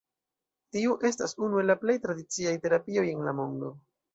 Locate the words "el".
1.65-1.69